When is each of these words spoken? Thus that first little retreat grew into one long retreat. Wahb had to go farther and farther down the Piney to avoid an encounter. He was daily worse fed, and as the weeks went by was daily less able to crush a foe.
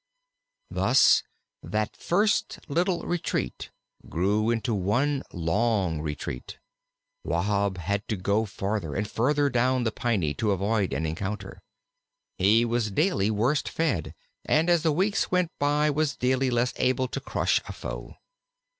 Thus 0.71 1.21
that 1.61 1.95
first 1.95 2.57
little 2.67 3.03
retreat 3.03 3.69
grew 4.09 4.49
into 4.49 4.73
one 4.73 5.21
long 5.31 6.01
retreat. 6.01 6.57
Wahb 7.23 7.77
had 7.77 8.07
to 8.07 8.15
go 8.17 8.45
farther 8.45 8.95
and 8.95 9.07
farther 9.07 9.47
down 9.47 9.83
the 9.83 9.91
Piney 9.91 10.33
to 10.33 10.53
avoid 10.53 10.91
an 10.91 11.05
encounter. 11.05 11.61
He 12.39 12.65
was 12.65 12.89
daily 12.89 13.29
worse 13.29 13.61
fed, 13.61 14.15
and 14.43 14.71
as 14.71 14.81
the 14.81 14.91
weeks 14.91 15.29
went 15.29 15.51
by 15.59 15.91
was 15.91 16.17
daily 16.17 16.49
less 16.49 16.73
able 16.77 17.07
to 17.07 17.19
crush 17.19 17.61
a 17.67 17.71
foe. 17.71 18.15